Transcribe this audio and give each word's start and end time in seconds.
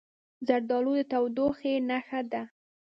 زردالو 0.47 0.91
د 0.99 1.01
تودوخې 1.11 1.73
نښه 1.89 2.21
ده. 2.31 2.43